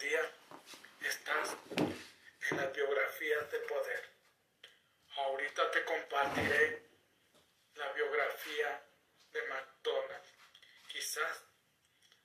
[0.00, 0.32] día
[1.02, 4.08] estás en las biografías de poder.
[5.16, 6.82] Ahorita te compartiré
[7.74, 8.82] la biografía
[9.30, 10.28] de McDonald's.
[10.88, 11.44] Quizás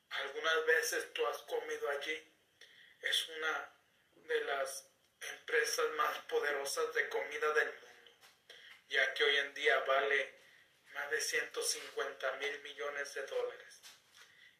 [0.09, 2.34] algunas veces tú has comido allí.
[3.02, 3.70] Es una
[4.16, 4.88] de las
[5.20, 8.12] empresas más poderosas de comida del mundo,
[8.88, 10.34] ya que hoy en día vale
[10.94, 13.82] más de 150 mil millones de dólares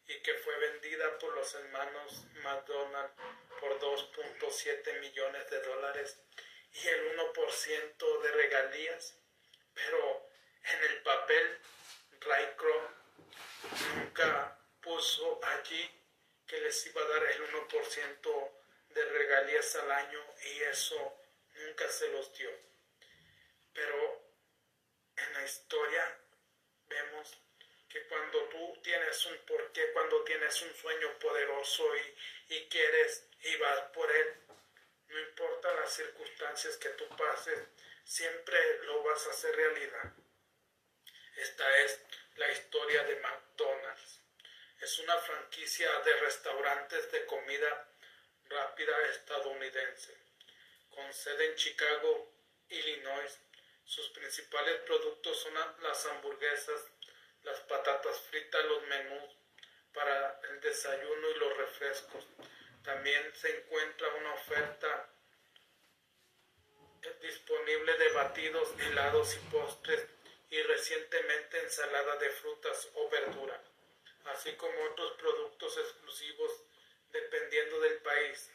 [0.08, 3.10] y que fue vendida por los hermanos McDonald
[3.60, 6.18] por 2.7 millones de dólares
[6.72, 9.16] y el 1% de regalías,
[9.74, 10.30] pero
[10.62, 11.58] en el papel
[12.20, 12.56] Ray
[13.94, 15.90] nunca puso allí
[16.46, 18.50] que les iba a dar el 1%
[18.90, 21.18] de regalías al año y eso
[21.54, 22.50] nunca se los dio.
[23.72, 24.26] Pero
[25.16, 26.18] en la historia
[26.88, 27.38] vemos
[27.96, 33.56] que cuando tú tienes un porqué, cuando tienes un sueño poderoso y, y quieres y
[33.56, 34.34] vas por él,
[35.08, 37.58] no importa las circunstancias que tú pases,
[38.04, 40.12] siempre lo vas a hacer realidad.
[41.36, 42.00] Esta es
[42.36, 44.20] la historia de McDonald's.
[44.82, 47.88] Es una franquicia de restaurantes de comida
[48.44, 50.14] rápida estadounidense,
[50.90, 52.30] con sede en Chicago,
[52.68, 53.38] Illinois.
[53.86, 56.95] Sus principales productos son las hamburguesas,
[57.46, 59.38] las patatas fritas, los menús
[59.94, 62.26] para el desayuno y los refrescos.
[62.82, 65.08] También se encuentra una oferta
[67.22, 70.06] disponible de batidos, helados y postres
[70.50, 73.60] y recientemente ensalada de frutas o verduras,
[74.24, 76.50] así como otros productos exclusivos
[77.12, 78.50] dependiendo del país.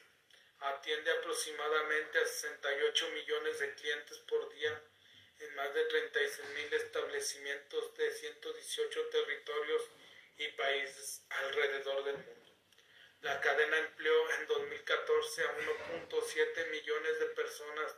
[0.59, 4.81] Atiende aproximadamente a 68 millones de clientes por día
[5.42, 9.81] en más de 36 mil establecimientos de 118 territorios
[10.38, 12.52] y países alrededor del mundo.
[13.22, 17.95] La cadena empleó en 2014 a 1.7 millones de personas.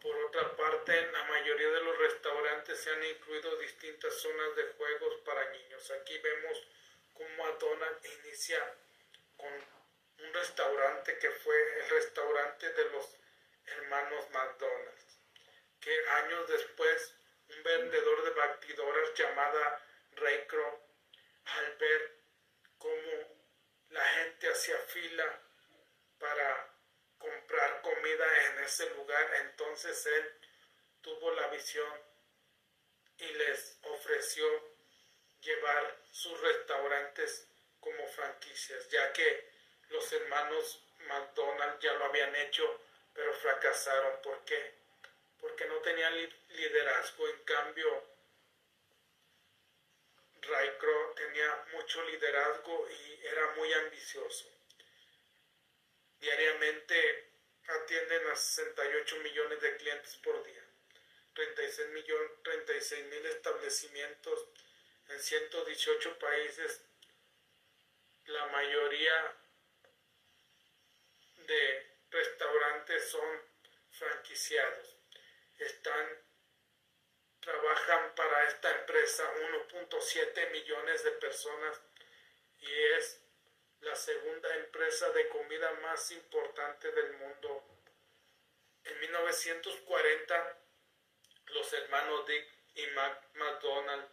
[0.00, 4.64] Por otra parte, en la mayoría de los restaurantes se han incluido distintas zonas de
[4.76, 5.90] juegos para niños.
[5.92, 6.66] Aquí vemos
[7.14, 8.74] cómo Adona inicia
[9.36, 13.08] con un restaurante que fue el restaurante de los
[13.66, 15.01] hermanos McDonald's
[15.82, 17.14] que años después
[17.48, 20.80] un vendedor de batidoras llamada Ray Kroc,
[21.44, 22.18] al ver
[22.78, 23.42] cómo
[23.90, 25.42] la gente hacía fila
[26.18, 26.74] para
[27.18, 30.40] comprar comida en ese lugar, entonces él
[31.02, 32.00] tuvo la visión
[33.18, 34.46] y les ofreció
[35.40, 37.48] llevar sus restaurantes
[37.80, 39.50] como franquicias, ya que
[39.88, 42.80] los hermanos McDonald's ya lo habían hecho,
[43.12, 44.22] pero fracasaron.
[44.22, 44.81] ¿Por qué?
[45.42, 48.04] Porque no tenía liderazgo, en cambio
[50.40, 54.48] Raikro tenía mucho liderazgo y era muy ambicioso.
[56.20, 57.28] Diariamente
[57.66, 60.64] atienden a 68 millones de clientes por día,
[61.34, 64.46] 36 mil establecimientos
[65.08, 66.82] en 118 países,
[68.26, 69.36] la mayoría
[71.34, 73.42] de restaurantes son
[73.90, 75.01] franquiciados
[75.62, 76.22] están
[77.40, 81.80] trabajan para esta empresa 1.7 millones de personas
[82.60, 83.20] y es
[83.80, 87.64] la segunda empresa de comida más importante del mundo.
[88.84, 90.58] En 1940,
[91.46, 92.86] los hermanos Dick y
[93.34, 94.08] McDonald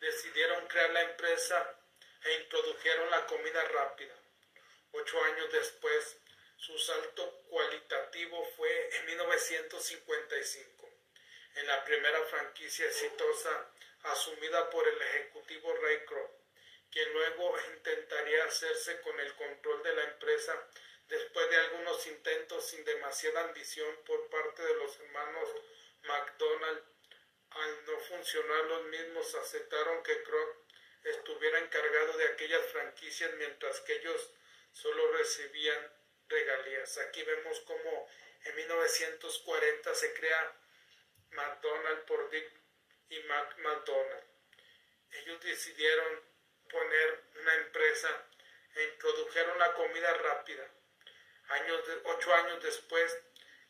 [0.00, 1.80] decidieron crear la empresa
[2.24, 4.14] e introdujeron la comida rápida.
[4.92, 6.19] Ocho años después,
[6.60, 10.90] su salto cualitativo fue en 1955,
[11.54, 13.72] en la primera franquicia exitosa
[14.02, 16.30] asumida por el ejecutivo Ray Kroc,
[16.90, 20.68] quien luego intentaría hacerse con el control de la empresa
[21.08, 25.48] después de algunos intentos sin demasiada ambición por parte de los hermanos
[26.02, 26.84] McDonald.
[27.52, 30.56] Al no funcionar los mismos aceptaron que Kroc
[31.04, 34.30] estuviera encargado de aquellas franquicias mientras que ellos
[34.72, 35.99] solo recibían
[36.30, 36.96] regalías.
[36.98, 38.08] Aquí vemos cómo
[38.44, 40.56] en 1940 se crea
[41.32, 42.50] McDonald's por Dick
[43.10, 44.24] y Mac McDonald.
[45.10, 46.22] Ellos decidieron
[46.70, 48.26] poner una empresa
[48.74, 50.66] e introdujeron la comida rápida.
[51.48, 53.18] Años de, ocho años después,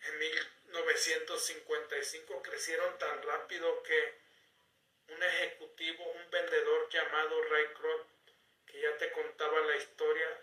[0.02, 4.20] en 1955, crecieron tan rápido que
[5.08, 8.06] un ejecutivo, un vendedor llamado Ray Kroc,
[8.66, 10.38] que ya te contaba la historia,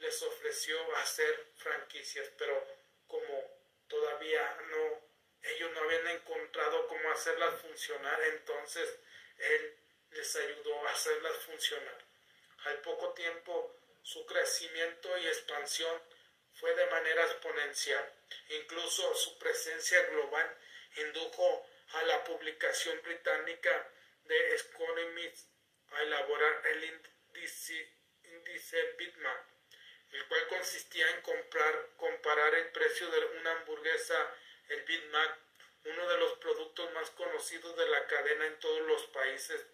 [0.00, 2.66] les ofreció hacer franquicias, pero
[3.06, 3.44] como
[3.88, 5.00] todavía no,
[5.42, 8.98] ellos no habían encontrado cómo hacerlas funcionar, entonces
[9.38, 9.76] él
[10.10, 12.04] les ayudó a hacerlas funcionar.
[12.64, 16.02] Al poco tiempo su crecimiento y expansión
[16.54, 18.12] fue de manera exponencial.
[18.48, 20.58] Incluso su presencia global
[20.96, 23.92] indujo a la publicación británica
[24.24, 25.48] de Economist
[25.90, 28.82] a elaborar el índice, índice
[30.12, 34.34] el cual consistía en comprar, comparar el precio de una hamburguesa,
[34.68, 35.38] el Bitmark,
[35.84, 39.64] uno de los productos más conocidos de la cadena en todos los países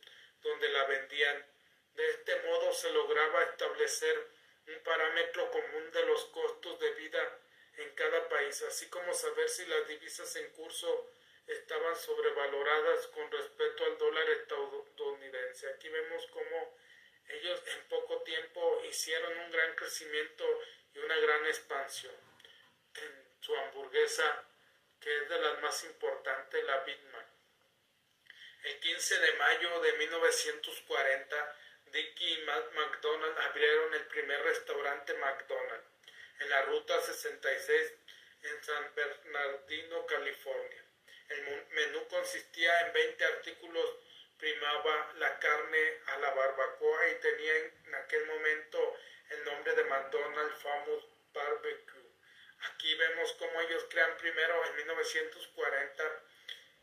[0.42, 1.46] donde la vendían.
[1.94, 4.28] De este modo se lograba establecer
[4.68, 7.38] un parámetro común de los costos de vida
[7.78, 11.10] en cada país, así como saber si las divisas en curso
[11.46, 15.68] estaban sobrevaloradas con respecto al dólar estadounidense.
[15.70, 16.76] Aquí vemos cómo
[17.28, 20.44] ellos en poco tiempo hicieron un gran crecimiento
[20.94, 22.14] y una gran expansión
[22.94, 24.44] en su hamburguesa,
[25.00, 27.26] que es de las más importantes, la Big Mac.
[28.64, 31.56] El 15 de mayo de 1940,
[31.86, 32.42] Dicky y
[32.74, 35.86] McDonald abrieron el primer restaurante McDonald's
[36.40, 37.92] en la Ruta 66
[38.42, 40.84] en San Bernardino, California.
[41.28, 43.96] El menú consistía en 20 artículos,
[44.38, 48.96] primaba la carne a la barbacoa y tenía en aquel momento
[49.30, 52.02] el nombre de McDonald's Famous Barbecue.
[52.70, 56.22] Aquí vemos cómo ellos crean primero en 1940,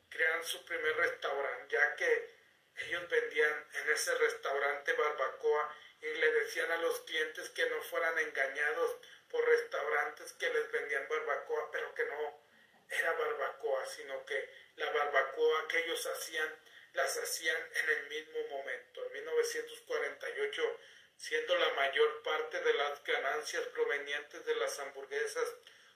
[0.09, 2.33] crean su primer restaurante, ya que
[2.77, 8.17] ellos vendían en ese restaurante barbacoa y le decían a los clientes que no fueran
[8.19, 8.97] engañados
[9.29, 12.44] por restaurantes que les vendían barbacoa, pero que no
[12.89, 16.56] era barbacoa, sino que la barbacoa que ellos hacían,
[16.94, 19.06] las hacían en el mismo momento.
[19.06, 20.80] En 1948,
[21.18, 25.48] siendo la mayor parte de las ganancias provenientes de las hamburguesas,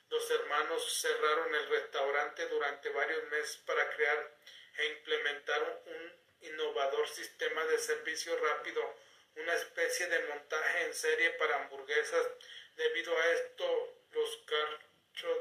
[0.09, 4.31] los hermanos cerraron el restaurante durante varios meses para crear
[4.77, 8.95] e implementar un innovador sistema de servicio rápido,
[9.35, 12.27] una especie de montaje en serie para hamburguesas.
[12.75, 15.37] Debido a esto, los carchos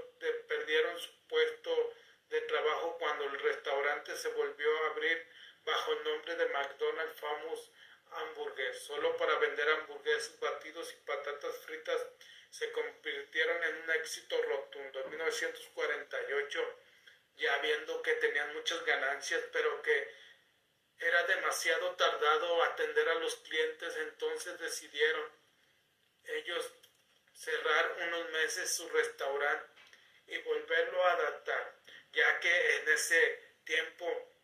[0.49, 1.95] perdieron su puesto
[2.31, 5.27] de trabajo cuando el restaurante se volvió a abrir
[5.67, 7.71] bajo el nombre de McDonald's Famous
[8.13, 12.07] Hamburgues, solo para vender hamburguesas batidos y patatas fritas
[12.51, 15.01] se convirtieron en un éxito rotundo.
[15.01, 16.81] En 1948,
[17.37, 20.15] ya viendo que tenían muchas ganancias, pero que
[20.99, 25.31] era demasiado tardado atender a los clientes, entonces decidieron
[26.25, 26.73] ellos
[27.35, 29.67] cerrar unos meses su restaurante
[30.29, 31.77] y volverlo a adaptar,
[32.13, 34.36] ya que en ese tiempo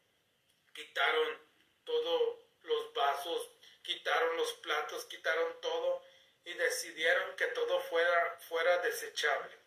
[0.74, 1.38] quitaron
[1.84, 3.50] todos los vasos,
[3.82, 6.02] quitaron los platos, quitaron todo
[6.44, 9.58] y decidieron que todo fuera, fuera desechable.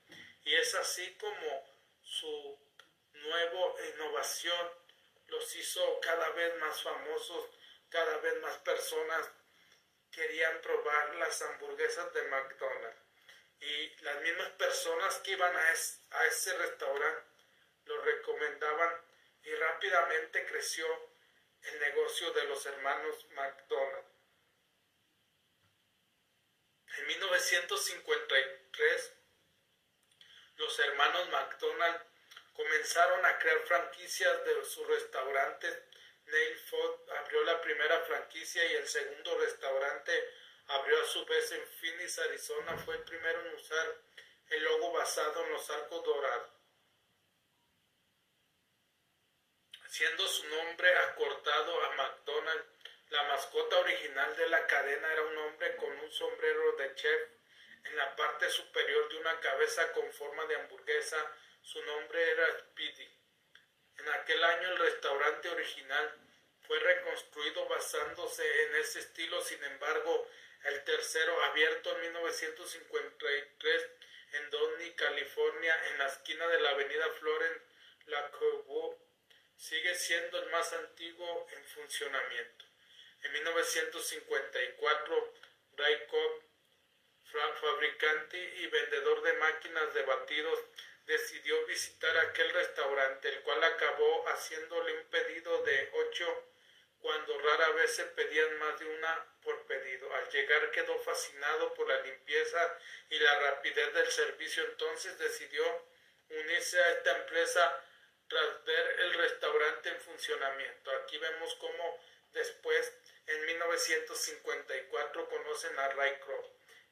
[0.43, 1.69] Y es así como
[2.01, 2.59] su
[3.13, 4.71] nueva innovación
[5.27, 7.49] los hizo cada vez más famosos,
[7.89, 9.31] cada vez más personas
[10.11, 13.01] querían probar las hamburguesas de McDonald's.
[13.59, 15.71] Y las mismas personas que iban a,
[16.27, 17.23] ese restaurante
[17.85, 19.01] lo recomendaban
[19.45, 20.85] y rápidamente creció
[21.61, 24.05] el negocio de los hermanos McDonald.
[26.97, 29.13] En 1953,
[30.55, 32.01] los hermanos McDonald
[32.53, 35.77] comenzaron a crear franquicias de sus restaurantes.
[36.25, 40.27] Neil Ford abrió la primera franquicia y el segundo restaurante
[40.67, 42.77] abrió a su vez en Phoenix, Arizona.
[42.77, 43.95] Fue el primero en usar
[44.49, 46.54] el logo basado en los arcos dorados.
[49.95, 52.65] Siendo su nombre acortado a McDonald's,
[53.11, 57.21] la mascota original de la cadena era un hombre con un sombrero de chef
[57.85, 61.15] en la parte superior de una cabeza con forma de hamburguesa
[61.61, 63.07] su nombre era Speedy.
[63.99, 66.13] En aquel año el restaurante original
[66.67, 70.27] fue reconstruido basándose en ese estilo, sin embargo,
[70.65, 73.89] el tercero, abierto en 1953
[74.33, 77.61] en Donny, California, en la esquina de la avenida Florence
[78.07, 78.29] La
[79.57, 82.65] sigue siendo el más antiguo en funcionamiento.
[83.23, 85.33] En 1954,
[85.77, 86.43] Ray Cobb,
[87.59, 90.59] fabricante y vendedor de máquinas de batidos,
[91.05, 96.49] decidió visitar aquel restaurante, el cual acabó haciéndole un pedido de ocho
[96.99, 100.11] cuando rara vez se pedían más de una por pedido.
[100.13, 105.63] Al llegar quedó fascinado por la limpieza y la rapidez del servicio, entonces decidió
[106.29, 107.84] unirse a esta empresa
[108.27, 110.91] tras ver el restaurante en funcionamiento.
[110.91, 111.99] Aquí vemos cómo
[112.33, 112.93] después,
[113.27, 116.45] en 1954, conocen a Ray Kroc,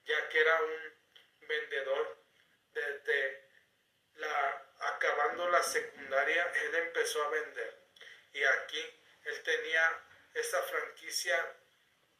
[0.05, 2.17] ya que era un vendedor
[2.73, 3.43] desde
[4.15, 7.77] la, acabando la secundaria, él empezó a vender.
[8.33, 8.85] Y aquí
[9.25, 10.01] él tenía
[10.33, 11.55] esa franquicia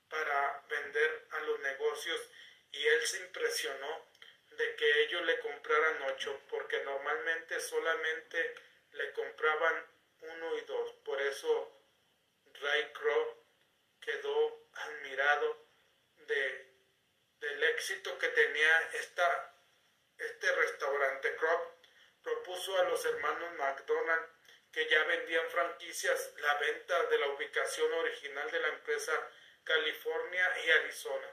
[0.10, 2.22] para vender a los negocios
[2.72, 4.06] y él se impresionó
[4.52, 8.56] de que ellos le compraran ocho, porque normalmente solamente
[8.94, 9.86] le compraban
[10.22, 10.92] uno y dos.
[11.06, 11.82] Por eso
[12.62, 13.38] Ray Kroc
[14.02, 15.68] quedó admirado
[16.28, 16.74] de,
[17.40, 19.56] del éxito que tenía esta,
[20.18, 21.36] este restaurante.
[21.36, 21.74] Kroc
[22.22, 24.28] propuso a los hermanos McDonald
[24.72, 29.14] que ya vendían franquicias la venta de la ubicación original de la empresa
[29.64, 31.28] California y Arizona,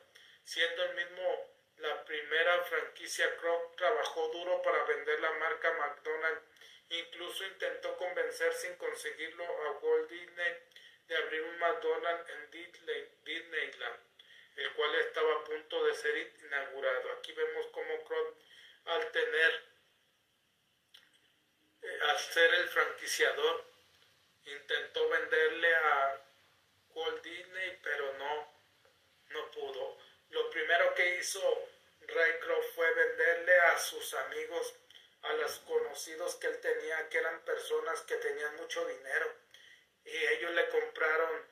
[0.45, 1.51] siendo el mismo
[1.81, 6.43] la primera franquicia Kroc trabajó duro para vender la marca McDonald's.
[6.91, 10.53] Incluso intentó convencer sin conseguirlo a Walt Disney
[11.07, 12.51] de abrir un McDonald's en
[13.25, 14.01] Disneyland,
[14.57, 17.13] el cual estaba a punto de ser inaugurado.
[17.13, 18.37] Aquí vemos cómo Kroc,
[18.87, 19.65] al tener,
[21.83, 23.65] eh, al ser el franquiciador,
[24.45, 26.21] intentó venderle a
[26.91, 28.53] Walt Disney, pero no,
[29.29, 29.99] no pudo.
[30.31, 31.69] Lo primero que hizo
[32.01, 34.75] Raycroft fue venderle a sus amigos,
[35.23, 39.35] a los conocidos que él tenía, que eran personas que tenían mucho dinero.
[40.05, 41.47] Y ellos le compraron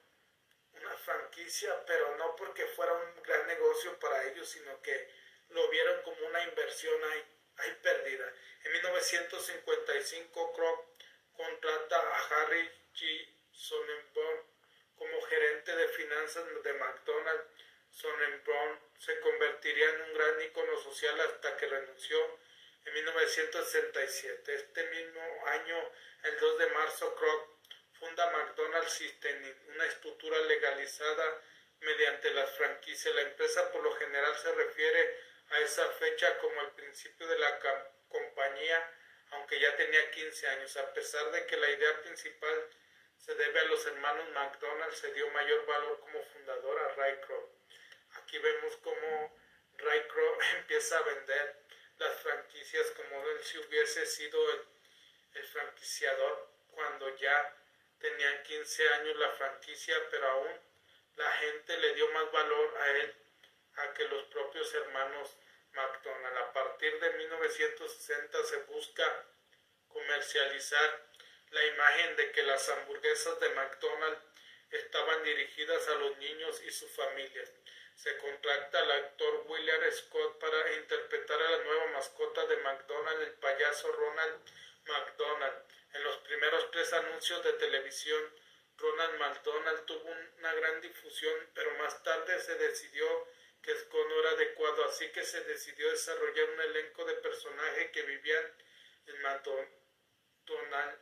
[0.73, 5.11] una franquicia, pero no porque fuera un gran negocio para ellos, sino que
[5.51, 7.25] lo vieron como una inversión ahí,
[7.57, 8.33] ahí perdida.
[8.65, 10.87] En 1955, Kroc
[11.33, 13.35] contrata a Harry G.
[13.53, 14.47] Sonnenborn
[14.97, 17.45] como gerente de finanzas de McDonald's.
[17.91, 22.39] Sonnenborn se convertiría en un gran ícono social hasta que renunció
[22.85, 24.55] en 1967.
[24.55, 25.93] Este mismo año,
[26.25, 27.59] el 2 de marzo, Kroc
[27.99, 31.43] funda McDonald's System, una estructura legalizada
[31.81, 33.15] mediante las franquicias.
[33.15, 35.17] La empresa por lo general se refiere
[35.51, 37.59] a esa fecha como el principio de la
[38.09, 38.93] compañía,
[39.31, 40.77] aunque ya tenía 15 años.
[40.77, 42.69] A pesar de que la idea principal
[43.19, 47.51] se debe a los hermanos McDonald, se dio mayor valor como fundador a Ray Kroc.
[48.15, 49.37] Aquí vemos cómo
[49.77, 51.57] Ray Kroc empieza a vender
[52.97, 57.57] como él si hubiese sido el, franquiciador cuando ya
[57.99, 60.61] tenían 15 años la franquicia, pero aún
[61.17, 63.15] la gente le dio más valor a él
[63.77, 65.37] a que los propios hermanos
[65.73, 66.37] McDonald.
[66.37, 69.27] A partir de 1960 se busca
[69.89, 71.07] comercializar
[71.51, 74.23] la imagen de que las hamburguesas de McDonald's
[74.71, 77.51] estaban dirigidas a los niños y sus familias.
[77.99, 83.33] Se contrata al actor William Scott para interpretar a la nueva mascota de McDonald's, el
[83.35, 84.41] payaso Ronald
[84.87, 85.65] McDonald.
[85.95, 88.23] En los primeros tres anuncios de televisión,
[88.77, 93.27] Ronald McDonald tuvo una gran difusión, pero más tarde se decidió
[93.63, 98.03] que Scott no era adecuado, así que se decidió desarrollar un elenco de personajes que
[98.03, 98.63] vivían
[99.07, 100.99] en McDonald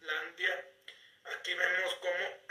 [0.00, 0.70] Landia.
[1.24, 2.44] Aquí vemos cómo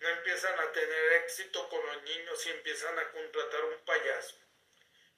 [0.00, 4.36] no empiezan a tener éxito con los niños y empiezan a contratar un payaso.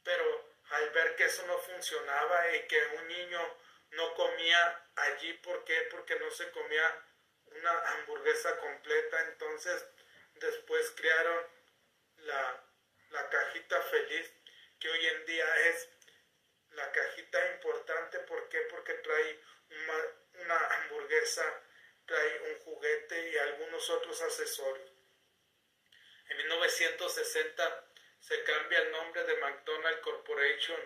[0.04, 3.56] Pero al ver que eso no funcionaba y que un niño
[3.90, 5.88] no comía allí, ¿por qué?
[5.90, 7.04] Porque no se comía
[7.46, 9.84] una hamburguesa completa, entonces
[10.34, 11.46] después crearon
[12.18, 12.64] la,
[13.10, 14.32] la cajita feliz,
[14.78, 15.88] que hoy en día es
[16.72, 18.60] la cajita importante, ¿por qué?
[18.70, 21.62] Porque trae una, una hamburguesa,
[22.14, 24.90] un juguete y algunos otros accesorios.
[26.28, 27.84] En 1960
[28.20, 30.80] se cambia el nombre de McDonald Corporation.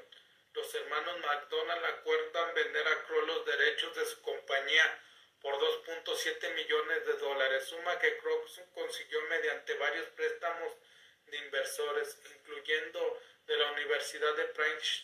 [0.53, 5.01] Los hermanos McDonald acuerdan vender a Kroll los derechos de su compañía
[5.41, 10.73] por 2.7 millones de dólares, suma que Kroll consiguió mediante varios préstamos
[11.27, 15.03] de inversores, incluyendo de la Universidad de Princeton.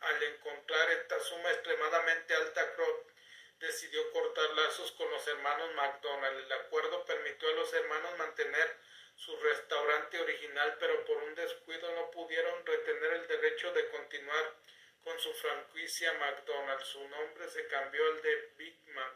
[0.00, 3.15] Al encontrar esta suma extremadamente alta, Kroc
[3.58, 6.38] decidió cortar lazos con los hermanos McDonald.
[6.38, 8.76] El acuerdo permitió a los hermanos mantener
[9.14, 14.54] su restaurante original, pero por un descuido no pudieron retener el derecho de continuar
[15.02, 16.86] con su franquicia McDonald's.
[16.86, 19.12] Su nombre se cambió al de Big Mac,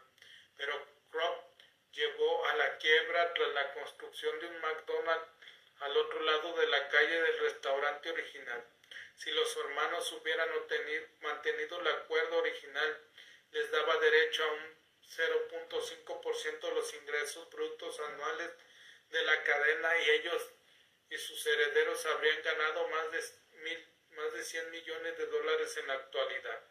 [0.57, 1.45] pero Kroc
[1.93, 5.29] llevó a la quiebra tras la construcción de un McDonald's
[5.81, 8.65] al otro lado de la calle del restaurante original.
[9.17, 10.49] Si los hermanos hubieran
[11.21, 13.01] mantenido el acuerdo original,
[13.53, 18.51] les daba derecho a un 0.5% de los ingresos brutos anuales
[19.11, 20.51] de la cadena y ellos
[21.11, 23.25] y sus herederos habrían ganado más de,
[23.63, 26.63] mil, más de 100 millones de dólares en la actualidad.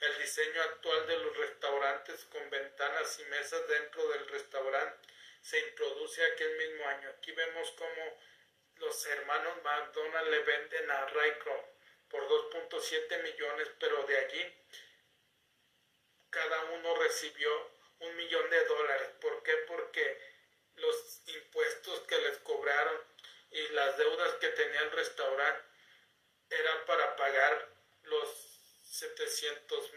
[0.00, 5.08] El diseño actual de los restaurantes con ventanas y mesas dentro del restaurante
[5.42, 7.10] se introduce aquel mismo año.
[7.10, 8.20] Aquí vemos cómo
[8.76, 11.66] los hermanos McDonald le venden a Raycroft
[12.08, 14.54] por 2.7 millones, pero de allí
[16.30, 17.70] cada uno recibió
[18.00, 19.10] un millón de dólares.
[19.20, 19.54] ¿Por qué?
[19.68, 20.18] Porque
[20.76, 23.00] los impuestos que les cobraron
[23.50, 25.62] y las deudas que tenía el restaurante
[26.50, 27.68] eran para pagar
[28.04, 28.28] los
[28.90, 29.92] 700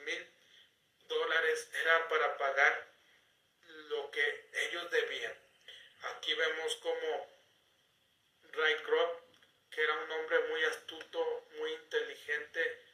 [0.00, 0.26] mil
[1.08, 2.86] dólares, era para pagar
[3.88, 5.34] lo que ellos debían.
[6.02, 7.26] Aquí vemos como
[8.52, 9.22] Ray Kroc,
[9.70, 12.85] que era un hombre muy astuto, muy inteligente,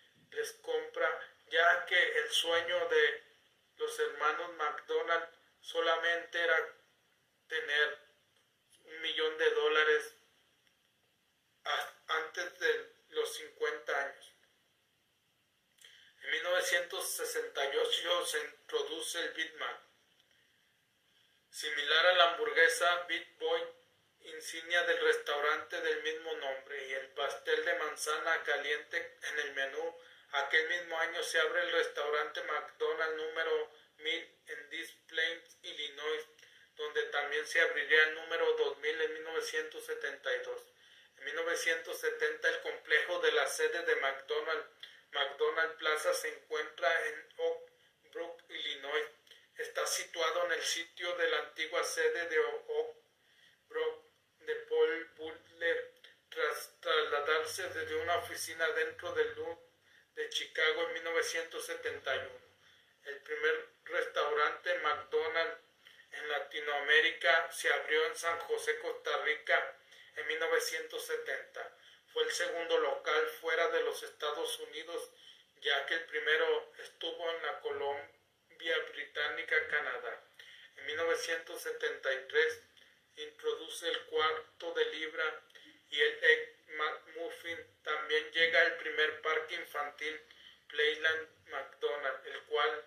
[1.52, 3.22] ya que el sueño de
[3.76, 5.28] los hermanos McDonald
[5.60, 6.56] solamente era
[7.46, 7.98] tener
[8.84, 10.14] un millón de dólares
[12.06, 14.32] antes de los 50 años.
[16.22, 19.78] En 1968 se introduce el Bitman,
[21.50, 23.62] similar a la hamburguesa Beat Boy,
[24.20, 30.01] insignia del restaurante del mismo nombre, y el pastel de manzana caliente en el menú.
[30.32, 36.26] Aquel mismo año se abre el restaurante McDonald's número 1000 en Des Plaines, Illinois,
[36.74, 40.62] donde también se abriría el número 2000 en 1972.
[41.18, 44.70] En 1970 el complejo de la sede de McDonald's,
[45.12, 47.70] McDonald Plaza, se encuentra en Oak
[48.14, 49.06] Brook, Illinois.
[49.58, 52.96] Está situado en el sitio de la antigua sede de Oak
[53.68, 54.04] Brook
[54.38, 55.92] de Paul Butler
[56.30, 59.61] tras trasladarse desde una oficina dentro del Louvre
[60.14, 62.28] de Chicago en 1971.
[63.04, 65.58] El primer restaurante McDonald's
[66.12, 69.76] en Latinoamérica se abrió en San José, Costa Rica
[70.16, 71.76] en 1970.
[72.12, 75.10] Fue el segundo local fuera de los Estados Unidos,
[75.60, 80.22] ya que el primero estuvo en la Colombia Británica, Canadá.
[80.76, 82.62] En 1973
[83.16, 85.42] introduce el cuarto de libra
[85.90, 86.18] y el
[86.80, 87.58] Egg Muffin.
[87.82, 90.20] También llega el primer parque infantil
[90.68, 92.84] Playland McDonald, el cual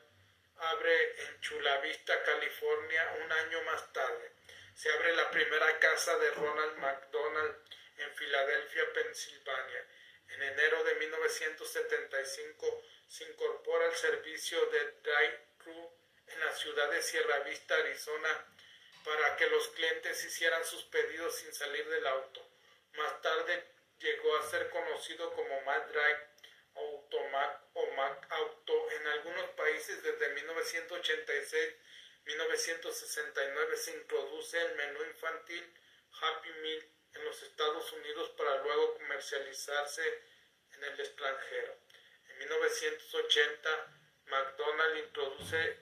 [0.57, 4.31] abre en Chula Vista, California, un año más tarde.
[4.73, 7.55] Se abre la primera casa de Ronald McDonald
[7.97, 9.87] en Filadelfia, Pensilvania.
[10.29, 15.93] En enero de 1975 se incorpora el servicio de drive-thru
[16.27, 18.47] en la ciudad de Sierra Vista, Arizona,
[19.03, 22.49] para que los clientes hicieran sus pedidos sin salir del auto.
[22.93, 26.35] Más tarde llegó a ser conocido como McDrive
[26.75, 31.75] Automac o Mac Auto en algunos países desde 1986
[32.25, 35.73] 1969 se introduce el menú infantil
[36.21, 40.23] Happy Meal en los Estados Unidos para luego comercializarse
[40.73, 41.77] en el extranjero.
[42.29, 43.69] En 1980
[44.25, 45.77] McDonald's introduce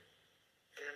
[0.75, 0.95] el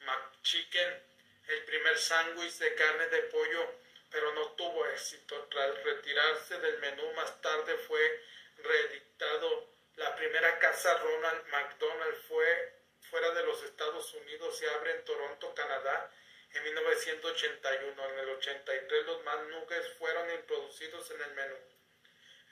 [0.00, 1.02] McChicken,
[1.48, 3.74] el primer sándwich de carne de pollo,
[4.14, 5.34] pero no tuvo éxito.
[5.50, 8.22] Tras retirarse del menú más tarde fue
[8.58, 9.68] reeditado.
[9.96, 12.74] La primera casa Ronald McDonald fue
[13.10, 16.10] fuera de los Estados Unidos se abre en Toronto, Canadá,
[16.52, 18.08] en 1981.
[18.08, 21.56] En el 83 los más nuggets fueron introducidos en el menú.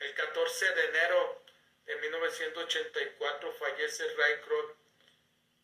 [0.01, 1.43] El 14 de enero
[1.87, 4.77] de 1984 fallece Ray Kroc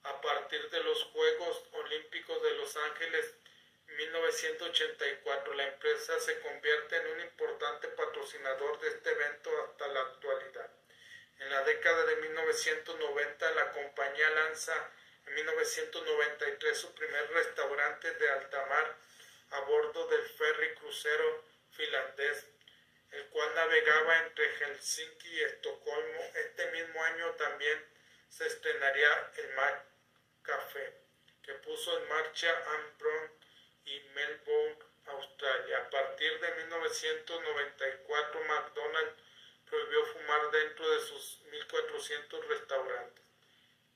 [0.04, 3.34] a partir de los Juegos Olímpicos de Los Ángeles
[3.98, 5.54] 1984.
[5.54, 10.70] La empresa se convierte en un importante patrocinador de este evento hasta la actualidad.
[11.40, 14.90] En la década de 1990 la compañía lanza
[15.26, 18.96] en 1993 su primer restaurante de alta mar
[19.50, 22.46] a bordo del ferry crucero finlandés,
[23.10, 26.20] el cual navegaba entre Helsinki y Estocolmo.
[26.34, 27.84] Este mismo año también
[28.28, 29.86] se estrenaría el Mar
[30.42, 30.94] Café,
[31.42, 33.37] que puso en marcha Ambron
[33.88, 35.78] y Melbourne, Australia.
[35.78, 39.22] A partir de 1994 McDonald's
[39.68, 43.24] prohibió fumar dentro de sus 1.400 restaurantes.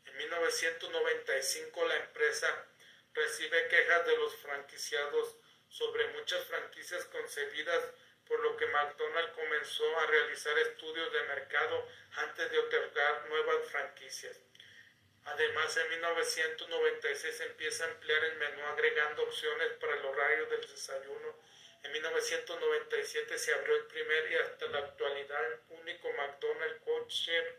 [0.07, 2.67] En 1995 la empresa
[3.15, 5.37] recibe quejas de los franquiciados
[5.69, 7.85] sobre muchas franquicias concebidas,
[8.27, 14.39] por lo que McDonald's comenzó a realizar estudios de mercado antes de otorgar nuevas franquicias.
[15.25, 21.35] Además, en 1996 empieza a emplear el menú agregando opciones para el horario del desayuno
[21.83, 27.59] en 1997 se abrió el primer y hasta la actualidad único McDonald's Kosher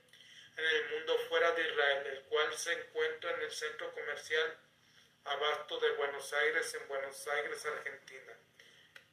[0.55, 4.57] en el mundo fuera de Israel, el cual se encuentra en el centro comercial
[5.25, 8.33] Abasto de Buenos Aires, en Buenos Aires, Argentina.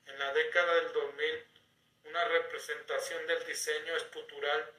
[0.06, 1.46] En la década del 2000,
[2.04, 4.72] una representación del diseño estructural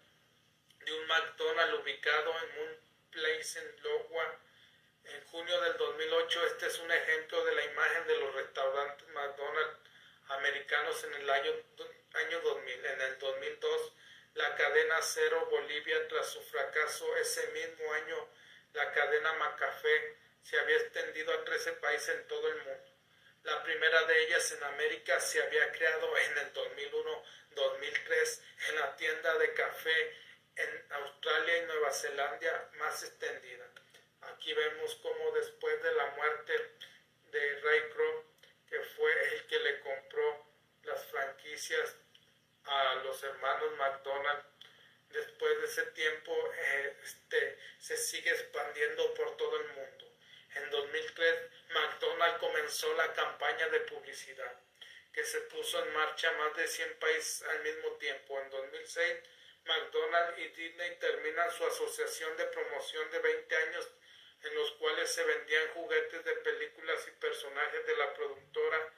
[0.85, 2.77] de un McDonald's ubicado en Moon
[3.11, 4.39] Place en Logua.
[5.03, 9.79] En junio del 2008, este es un ejemplo de la imagen de los restaurantes McDonald's
[10.29, 11.51] americanos en el año,
[12.13, 12.85] año 2000.
[12.85, 13.93] En el 2002,
[14.35, 18.27] la cadena Cero Bolivia, tras su fracaso ese mismo año,
[18.73, 22.91] la cadena Macafé se había extendido a 13 países en todo el mundo.
[23.43, 29.37] La primera de ellas en América se había creado en el 2001-2003 en la tienda
[29.37, 30.15] de café
[30.55, 33.65] en Australia y Nueva Zelanda más extendida.
[34.21, 36.53] Aquí vemos cómo después de la muerte
[37.31, 38.25] de Ray Kroc,
[38.69, 40.45] que fue el que le compró
[40.83, 41.95] las franquicias
[42.65, 44.43] a los hermanos McDonald,
[45.09, 50.11] después de ese tiempo eh, este, se sigue expandiendo por todo el mundo.
[50.55, 51.35] En 2003,
[51.69, 54.61] McDonald comenzó la campaña de publicidad
[55.13, 58.39] que se puso en marcha más de 100 países al mismo tiempo.
[58.39, 59.17] En 2006,
[59.65, 63.89] McDonald's y Disney terminan su asociación de promoción de 20 años
[64.43, 68.93] en los cuales se vendían juguetes de películas y personajes de la productora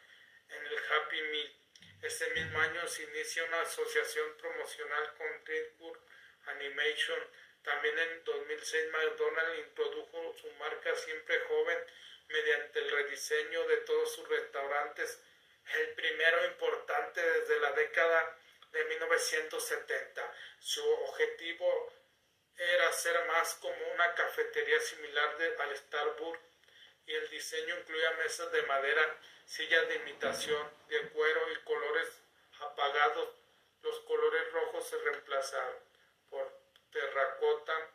[0.49, 1.55] en el Happy Meal.
[2.01, 6.01] Ese mismo año se inicia una asociación promocional con DreamWorks
[6.45, 7.19] Animation.
[7.63, 11.79] También en 2006 McDonald's introdujo su marca siempre joven
[12.27, 15.21] mediante el rediseño de todos sus restaurantes,
[15.75, 18.37] el primero importante desde la década
[18.73, 20.33] de 1970.
[20.59, 21.93] Su objetivo
[22.57, 26.39] era ser más como una cafetería similar al Starbucks
[27.05, 32.21] y el diseño incluía mesas de madera, sillas de imitación, de cuero y colores
[32.59, 33.29] apagados.
[33.81, 35.75] Los colores rojos se reemplazaron
[36.29, 36.51] por
[36.91, 37.89] terracota.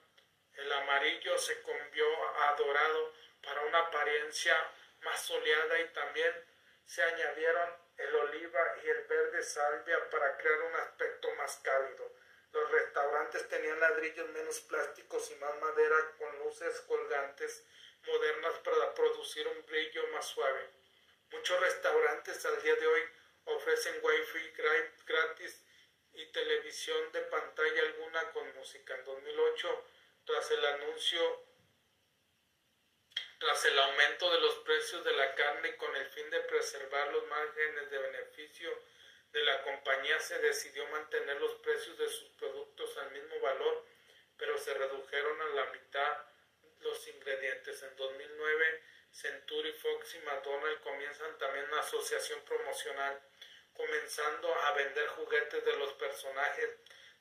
[0.56, 2.06] El amarillo se cambió
[2.40, 3.12] a dorado
[3.42, 4.54] para una apariencia
[5.00, 6.34] más soleada y también
[6.84, 12.12] se añadieron el oliva y el verde salvia para crear un aspecto más cálido.
[12.52, 17.64] Los restaurantes tenían ladrillos menos plásticos y más madera con luces colgantes
[18.06, 20.70] modernas para producir un brillo más suave.
[21.30, 23.02] Muchos restaurantes al día de hoy
[23.44, 24.52] ofrecen wifi
[25.06, 25.62] gratis
[26.14, 28.94] y televisión de pantalla alguna con música.
[28.94, 29.84] En 2008,
[30.24, 31.47] tras el anuncio,
[33.38, 37.26] tras el aumento de los precios de la carne con el fin de preservar los
[37.26, 38.70] márgenes de beneficio
[39.32, 43.86] de la compañía se decidió mantener los precios de sus productos al mismo valor,
[44.36, 46.18] pero se redujeron a la mitad
[46.80, 47.82] los ingredientes.
[47.82, 53.20] En 2009, Century Fox y McDonald's comienzan también una asociación promocional,
[53.74, 56.70] comenzando a vender juguetes de los personajes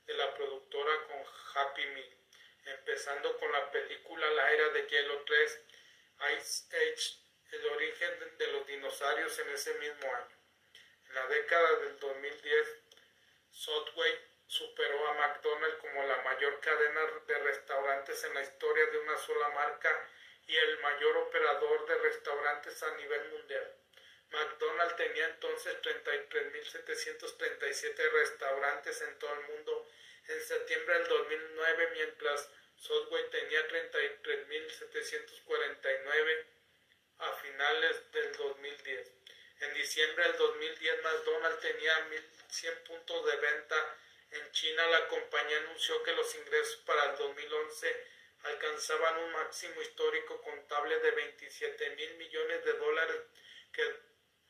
[0.05, 2.17] de la productora con Happy Meal,
[2.65, 5.61] empezando con la película La Era de Hielo 3,
[6.37, 7.19] Ice Age,
[7.51, 10.35] el origen de los dinosaurios en ese mismo año.
[11.09, 12.67] En la década del 2010,
[13.51, 19.17] Subway superó a McDonald's como la mayor cadena de restaurantes en la historia de una
[19.17, 20.09] sola marca
[20.47, 23.75] y el mayor operador de restaurantes a nivel mundial.
[24.31, 29.87] McDonald's tenía entonces 33.737 restaurantes en todo el mundo
[30.27, 36.45] en septiembre del 2009, mientras Subway tenía 33.749
[37.19, 39.11] a finales del 2010.
[39.59, 43.97] En diciembre del 2010 McDonald's tenía 1.100 puntos de venta.
[44.31, 48.05] En China la compañía anunció que los ingresos para el 2011
[48.43, 53.21] alcanzaban un máximo histórico contable de 27 mil millones de dólares,
[53.73, 53.83] que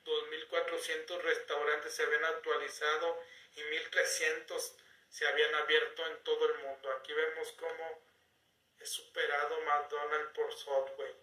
[0.03, 3.23] 2.400 restaurantes se habían actualizado
[3.55, 4.73] y 1.300
[5.09, 6.91] se habían abierto en todo el mundo.
[6.91, 8.06] Aquí vemos cómo
[8.79, 11.15] es superado McDonald's por Subway.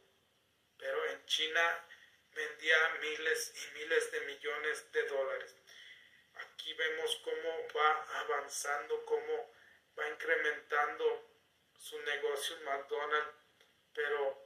[0.76, 1.86] Pero en China
[2.32, 5.56] vendía miles y miles de millones de dólares.
[6.34, 9.54] Aquí vemos cómo va avanzando, cómo
[9.98, 11.30] va incrementando
[11.78, 13.34] su negocio McDonald's,
[13.92, 14.44] pero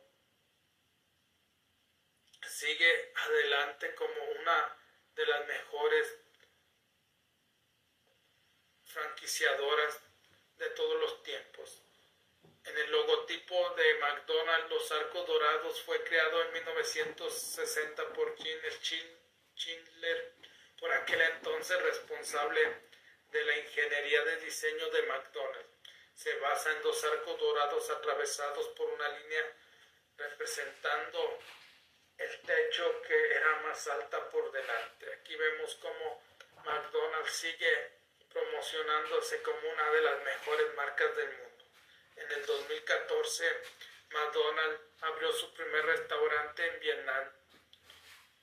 [2.43, 4.77] sigue adelante como una
[5.15, 6.19] de las mejores
[8.85, 10.01] franquiciadoras
[10.57, 11.88] de todos los tiempos.
[12.69, 18.71] En el logotipo de McDonald's, los arcos dorados fue creado en 1960 por Gene
[19.57, 20.35] Schindler,
[20.79, 22.61] por aquel entonces responsable
[23.31, 25.71] de la ingeniería de diseño de McDonald's.
[26.13, 29.57] Se basa en dos arcos dorados atravesados por una línea
[30.19, 31.39] representando
[32.19, 35.11] el techo que era más alta por delante.
[35.15, 36.23] Aquí vemos cómo
[36.67, 37.93] McDonald's sigue
[38.31, 41.48] promocionándose como una de las mejores marcas del mundo.
[42.21, 43.63] En el 2014,
[44.11, 47.33] McDonald's abrió su primer restaurante en Vietnam.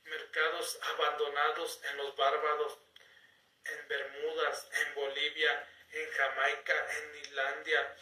[0.06, 2.78] Mercados abandonados en los Bárbados,
[3.66, 7.96] en Bermudas, en Bolivia, en Jamaica, en Islandia,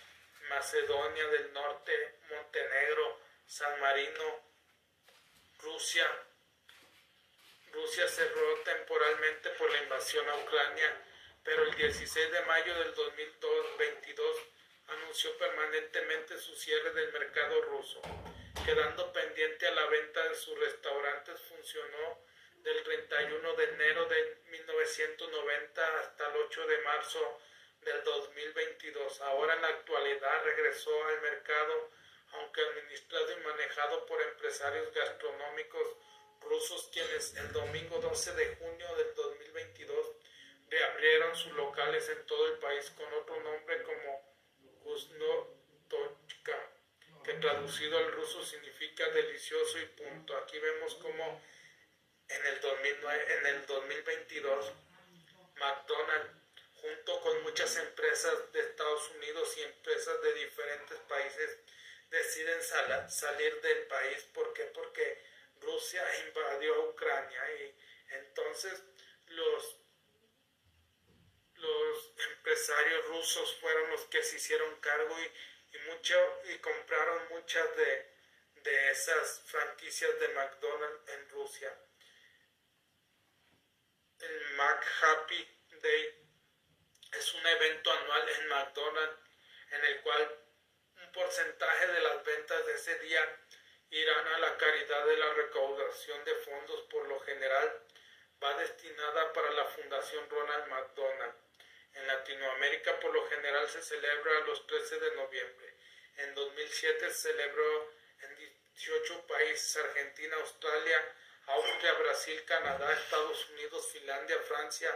[0.50, 4.42] Macedonia del Norte, Montenegro, San Marino,
[5.60, 6.06] Rusia.
[7.72, 11.02] Rusia cerró temporalmente por la invasión a Ucrania,
[11.44, 14.53] pero el 16 de mayo del 2022
[14.88, 18.02] anunció permanentemente su cierre del mercado ruso,
[18.65, 22.19] quedando pendiente a la venta de sus restaurantes funcionó
[22.63, 27.39] del 31 de enero de 1990 hasta el 8 de marzo
[27.82, 29.22] del 2022.
[29.22, 31.89] Ahora en la actualidad regresó al mercado,
[32.34, 35.88] aunque administrado y manejado por empresarios gastronómicos
[36.41, 40.12] rusos quienes el domingo 12 de junio del 2022
[40.69, 44.33] reabrieron sus locales en todo el país con otro nombre como
[45.89, 46.69] Tochka,
[47.24, 50.36] que traducido al ruso significa delicioso y punto.
[50.38, 51.41] Aquí vemos como
[52.28, 54.74] en el, 2009, en el 2022
[55.56, 56.43] McDonald's
[56.84, 61.60] junto con muchas empresas de Estados Unidos y empresas de diferentes países
[62.10, 62.62] deciden
[63.10, 64.24] salir del país.
[64.34, 64.63] ¿Por qué?
[64.65, 65.24] Porque
[65.62, 67.76] Rusia invadió Ucrania y
[68.15, 68.84] entonces
[69.28, 69.78] los,
[71.63, 77.76] los empresarios rusos fueron los que se hicieron cargo y, y, mucho, y compraron muchas
[77.76, 78.13] de,
[78.56, 81.78] de esas franquicias de McDonald's en Rusia.
[84.19, 85.47] El Mac Happy
[85.82, 86.30] Day
[87.12, 89.19] es un evento anual en McDonald's
[89.71, 90.39] en el cual
[91.02, 93.39] un porcentaje de las ventas de ese día
[93.89, 97.84] irán a la caridad de la recaudación de fondos por lo general
[98.43, 101.34] va destinada para la Fundación Ronald McDonald.
[101.96, 105.74] En Latinoamérica por lo general se celebra los 13 de noviembre.
[106.18, 108.36] En 2007 se celebró en
[108.76, 111.16] 18 países, Argentina, Australia,
[111.48, 114.90] Austria, Brasil, Canadá, Estados Unidos, Finlandia, Francia,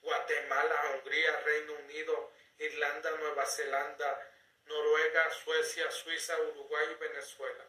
[0.00, 4.30] Guatemala, Hungría, Reino Unido, Irlanda, Nueva Zelanda,
[4.64, 7.64] Noruega, Suecia, Suiza, Uruguay y Venezuela.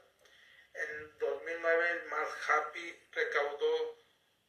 [0.74, 4.03] En 2009 el Más Happy recaudó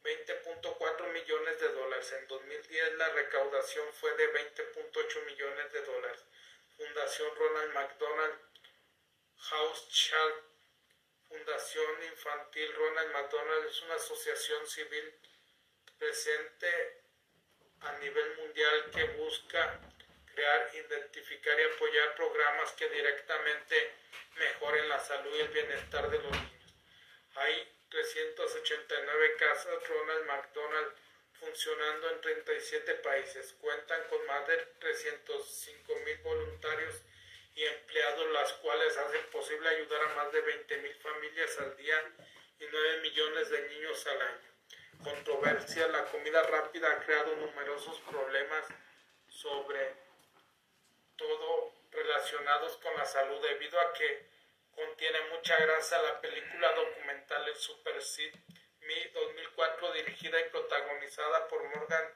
[0.05, 2.11] 20.4 millones de dólares.
[2.13, 6.23] En 2010 la recaudación fue de 20.8 millones de dólares.
[6.77, 8.39] Fundación Ronald McDonald
[9.37, 10.55] House Child
[11.27, 15.13] Fundación Infantil Ronald McDonald es una asociación civil
[15.97, 17.01] presente
[17.81, 19.81] a nivel mundial que busca
[20.33, 23.91] crear, identificar y apoyar programas que directamente
[24.35, 26.73] mejoren la salud y el bienestar de los niños.
[27.35, 30.93] Hay 389 casas Ronald McDonald
[31.39, 33.55] funcionando en 37 países.
[33.61, 37.01] Cuentan con más de 305 mil voluntarios
[37.55, 42.03] y empleados, las cuales hacen posible ayudar a más de 20 mil familias al día
[42.59, 44.51] y 9 millones de niños al año.
[45.01, 48.65] Controversia, la comida rápida ha creado numerosos problemas
[49.29, 49.93] sobre
[51.15, 54.34] todo relacionados con la salud debido a que
[54.75, 56.01] contiene mucha grasa.
[56.01, 58.33] La película documental El Super Seed
[58.81, 62.13] Me 2004 dirigida y protagonizada por Morgan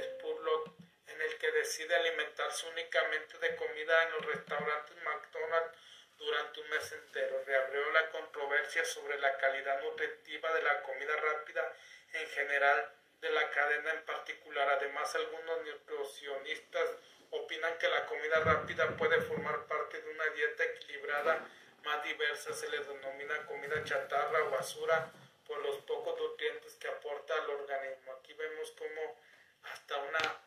[0.00, 0.70] Spurlock
[1.08, 5.78] en el que decide alimentarse únicamente de comida en los restaurantes McDonald's
[6.18, 7.42] durante un mes entero.
[7.44, 11.76] Reabrió la controversia sobre la calidad nutritiva de la comida rápida
[12.12, 14.68] en general de la cadena en particular.
[14.68, 16.90] Además, algunos nutricionistas
[17.30, 21.48] opinan que la comida rápida puede formar parte de una dieta equilibrada
[21.84, 22.52] más diversa.
[22.52, 25.10] Se le denomina comida chatarra o basura
[25.46, 28.12] por los pocos nutrientes que aporta al organismo.
[28.12, 29.20] Aquí vemos cómo
[29.64, 30.40] hasta una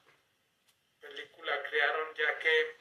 [1.00, 2.78] película crearon ya que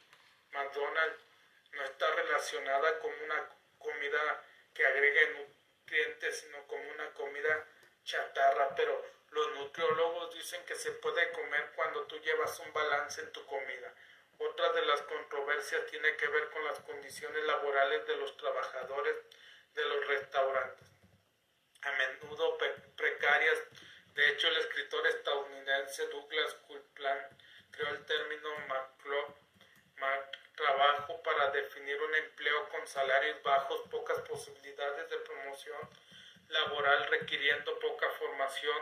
[0.53, 1.25] McDonald's
[1.73, 7.67] no está relacionada con una comida que agregue nutrientes, sino como una comida
[8.05, 13.33] chatarra, pero los nutriólogos dicen que se puede comer cuando tú llevas un balance en
[13.33, 13.93] tu comida.
[14.39, 19.17] Otra de las controversias tiene que ver con las condiciones laborales de los trabajadores
[19.75, 20.89] de los restaurantes,
[21.83, 22.59] a menudo
[22.97, 23.59] precarias.
[24.15, 27.39] De hecho, el escritor estadounidense Douglas Coupland
[27.71, 28.45] creó el término
[30.57, 35.79] trabajo para definir un empleo con salarios bajos, pocas posibilidades de promoción
[36.49, 38.77] laboral requiriendo poca formación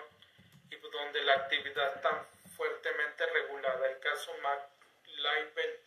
[0.71, 3.89] y donde la actividad tan fuertemente regulada.
[3.89, 4.35] El caso
[5.23, 5.81] McLaren,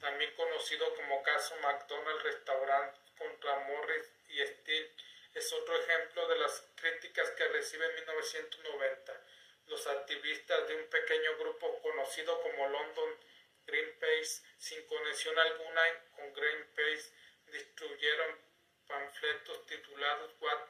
[0.00, 4.90] también conocido como caso McDonald's Restaurant contra Morris y Steel,
[5.34, 9.22] es otro ejemplo de las críticas que recibe en 1990
[9.66, 13.18] los activistas de un pequeño grupo conocido como London
[13.66, 15.82] Greenpeace, sin conexión alguna
[16.14, 17.10] con Greenpeace,
[17.46, 18.38] destruyeron
[18.86, 20.68] panfletos titulados What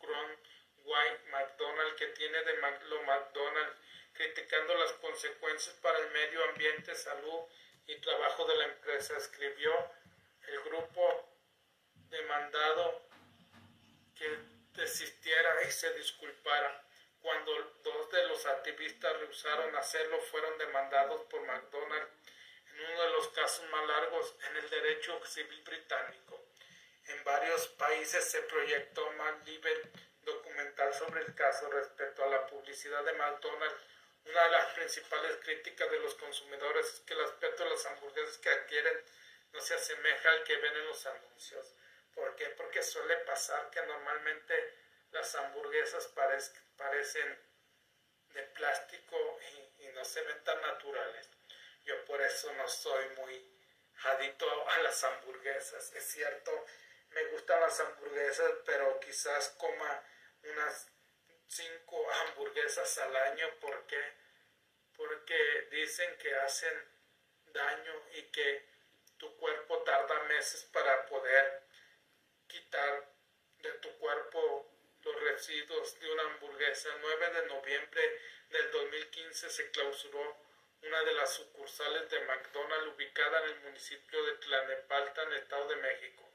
[0.00, 0.38] Grown
[0.84, 2.56] White McDonald que tiene de
[2.88, 3.76] lo McDonald,
[4.22, 7.40] criticando las consecuencias para el medio ambiente, salud
[7.86, 9.16] y trabajo de la empresa.
[9.16, 9.72] Escribió
[10.46, 11.28] el grupo
[12.08, 13.02] demandado
[14.16, 14.38] que
[14.74, 16.84] desistiera y se disculpara.
[17.20, 22.08] Cuando dos de los activistas rehusaron hacerlo, fueron demandados por McDonald
[22.66, 26.40] en uno de los casos más largos en el derecho civil británico.
[27.06, 29.82] En varios países se proyectó más libre
[30.22, 33.91] documental sobre el caso respecto a la publicidad de McDonald's,
[34.24, 38.38] una de las principales críticas de los consumidores es que el aspecto de las hamburguesas
[38.38, 39.04] que adquieren
[39.52, 41.74] no se asemeja al que ven en los anuncios.
[42.14, 42.46] ¿Por qué?
[42.50, 44.74] Porque suele pasar que normalmente
[45.10, 46.06] las hamburguesas
[46.76, 47.38] parecen
[48.34, 49.38] de plástico
[49.78, 51.28] y, no se ven tan naturales.
[51.84, 53.46] Yo por eso no soy muy
[54.04, 55.92] adicto a las hamburguesas.
[55.92, 56.64] Es cierto,
[57.10, 60.02] me gustan las hamburguesas, pero quizás coma
[60.44, 60.91] unas
[61.52, 64.00] cinco hamburguesas al año porque
[64.96, 66.72] porque dicen que hacen
[67.46, 68.66] daño y que
[69.18, 71.62] tu cuerpo tarda meses para poder
[72.46, 73.12] quitar
[73.58, 74.70] de tu cuerpo
[75.02, 76.88] los residuos de una hamburguesa.
[76.94, 80.36] El 9 de noviembre del 2015 se clausuró
[80.82, 85.68] una de las sucursales de McDonald's ubicada en el municipio de Tlanepalta, en el Estado
[85.68, 86.28] de México.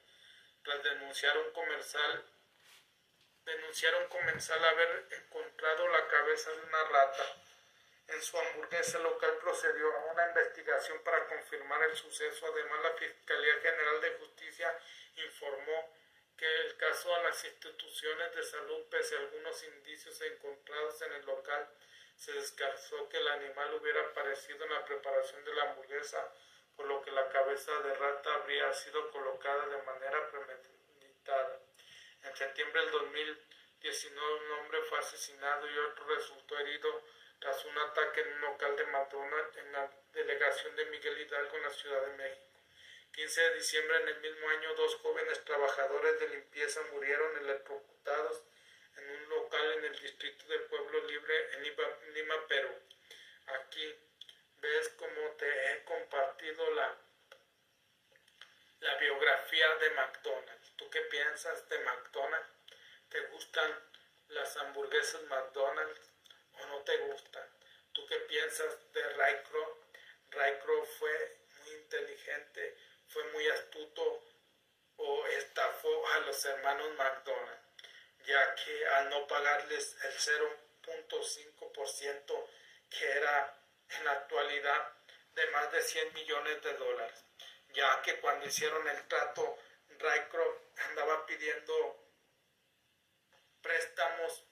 [0.63, 2.25] Tras denunciar un comercial,
[3.48, 7.44] denunciaron comensal haber encontrado la cabeza de una rata
[8.08, 12.48] en su hamburguesa local procedió a una investigación para confirmar el suceso.
[12.48, 14.80] Además, la Fiscalía General de Justicia
[15.18, 15.94] informó
[16.38, 21.26] que el caso a las instituciones de salud, pese a algunos indicios encontrados en el
[21.26, 21.68] local,
[22.16, 26.34] se descartó que el animal hubiera aparecido en la preparación de la hamburguesa,
[26.78, 31.60] por lo que la cabeza de rata habría sido colocada de manera premeditada.
[32.28, 37.02] En septiembre del 2019 un hombre fue asesinado y otro resultó herido
[37.40, 41.63] tras un ataque en un local de McDonald's en la delegación de Miguel Hidalgo en
[41.63, 42.60] la Ciudad de México.
[43.13, 48.44] 15 de diciembre en el mismo año, dos jóvenes trabajadores de limpieza murieron electrocutados
[48.98, 51.63] en un local en el distrito del Pueblo Libre en
[52.13, 52.76] Lima, Perú.
[53.48, 53.96] Aquí
[54.60, 56.98] ves cómo te he compartido la,
[58.82, 60.57] la biografía de McDonald's.
[60.78, 62.50] ¿Tú qué piensas de McDonald's?
[63.10, 63.72] ¿Te gustan
[64.30, 66.02] las hamburguesas McDonald's
[66.54, 67.48] o no te gustan?
[67.94, 69.78] ¿Tú qué piensas de Rycroft?
[70.32, 74.24] Rycroft fue muy inteligente fue muy astuto
[74.98, 77.60] o estafó a los hermanos McDonald,
[78.26, 82.50] ya que al no pagarles el 0.5%
[82.90, 83.54] que era
[83.90, 84.94] en la actualidad
[85.34, 87.26] de más de 100 millones de dólares,
[87.74, 89.58] ya que cuando hicieron el trato,
[90.00, 92.08] Rycroft andaba pidiendo
[93.62, 94.46] préstamos,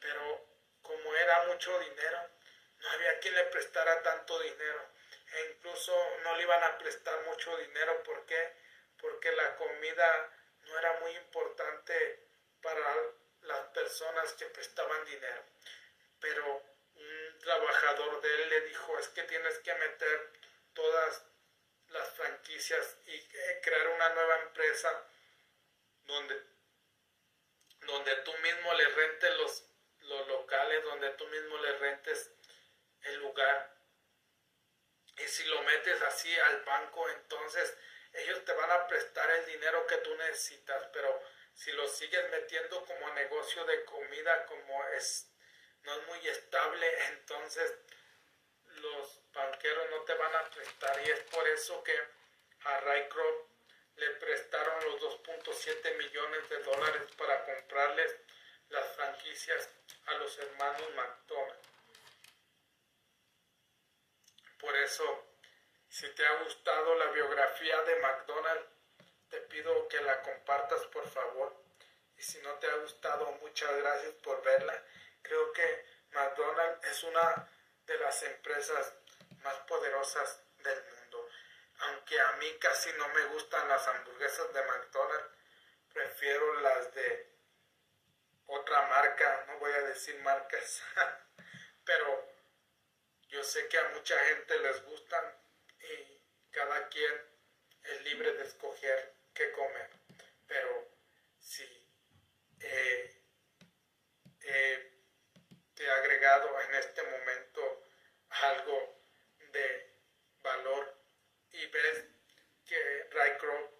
[0.00, 0.46] pero
[0.82, 2.30] como era mucho dinero,
[2.78, 4.90] no había quien le prestara tanto dinero
[5.32, 8.02] e incluso no le iban a prestar mucho dinero.
[8.02, 8.52] ¿Por qué?
[9.00, 12.28] Porque la comida no era muy importante
[12.62, 12.94] para
[13.42, 15.44] las personas que prestaban dinero.
[16.20, 16.62] Pero
[16.94, 20.32] un trabajador de él le dijo, es que tienes que meter
[20.72, 21.24] todas
[21.88, 25.04] las franquicias y eh, crear una nueva empresa
[26.06, 26.42] donde,
[27.80, 29.64] donde tú mismo le rentes los,
[30.00, 32.30] los locales, donde tú mismo le rentes
[33.02, 33.74] el lugar.
[35.18, 37.76] Y si lo metes así al banco, entonces
[38.12, 41.22] ellos te van a prestar el dinero que tú necesitas, pero
[41.54, 45.30] si lo sigues metiendo como negocio de comida, como es
[45.84, 47.74] no es muy estable, entonces
[48.76, 51.00] los banqueros no te van a prestar.
[51.06, 51.96] Y es por eso que
[52.64, 53.53] a Rycroft
[53.96, 58.16] le prestaron los 2.7 millones de dólares para comprarles
[58.68, 59.68] las franquicias
[60.06, 61.68] a los hermanos McDonald's.
[64.58, 65.24] Por eso,
[65.88, 68.66] si te ha gustado la biografía de McDonald,
[69.28, 71.54] te pido que la compartas por favor.
[72.16, 74.82] Y si no te ha gustado, muchas gracias por verla.
[75.22, 77.48] Creo que McDonald's es una
[77.86, 78.94] de las empresas
[79.42, 80.93] más poderosas del mundo.
[81.86, 85.36] Aunque a mí casi no me gustan las hamburguesas de McDonald's,
[85.92, 87.34] prefiero las de
[88.46, 90.82] otra marca, no voy a decir marcas,
[91.84, 92.28] pero
[93.28, 95.24] yo sé que a mucha gente les gustan
[95.80, 96.20] y
[96.50, 97.12] cada quien
[97.82, 99.90] es libre de escoger qué comer.
[100.46, 100.88] Pero
[101.38, 101.64] si
[102.60, 103.14] eh,
[105.74, 107.82] te he agregado en este momento
[108.28, 108.93] algo
[111.74, 112.04] ves
[112.64, 113.70] que Rycroft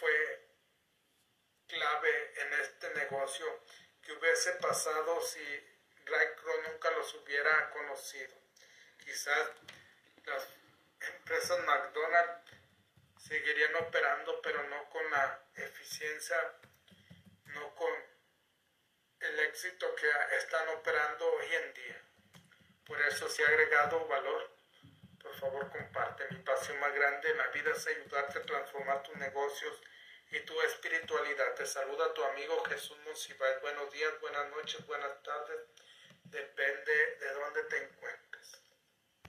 [0.00, 0.48] fue
[1.68, 3.46] clave en este negocio
[4.02, 5.44] que hubiese pasado si
[6.04, 8.46] Rycroft nunca los hubiera conocido
[9.06, 9.50] quizás
[10.24, 10.48] las
[11.00, 12.50] empresas McDonald's
[13.16, 16.36] seguirían operando, pero no con la eficiencia,
[17.44, 17.92] no con
[19.20, 22.02] el éxito que están operando hoy en día.
[22.84, 24.55] Por eso si ha agregado valor,
[25.36, 26.24] favor comparte.
[26.30, 29.80] Mi pasión más grande en la vida es ayudarte a transformar tus negocios
[30.30, 31.54] y tu espiritualidad.
[31.54, 33.60] Te saluda tu amigo Jesús Monsiváis.
[33.60, 35.60] Buenos días, buenas noches, buenas tardes.
[36.24, 37.76] Depende de dónde te